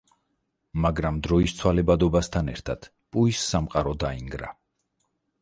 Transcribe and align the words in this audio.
მაგრამ 0.85 1.19
დროის 1.27 1.53
ცვალებადობასთან 1.57 2.49
ერთად 2.55 2.89
პუის 3.17 3.45
სამყარო 3.53 3.95
დაინგრა. 4.07 4.53